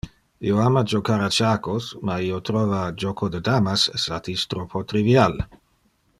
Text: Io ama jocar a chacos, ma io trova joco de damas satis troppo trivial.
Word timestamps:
Io 0.51 0.61
ama 0.67 0.81
jocar 0.93 1.17
a 1.25 1.27
chacos, 1.35 1.89
ma 2.11 2.15
io 2.29 2.39
trova 2.51 2.81
joco 3.05 3.29
de 3.37 3.43
damas 3.51 3.85
satis 4.07 4.47
troppo 4.55 4.83
trivial. 4.95 5.39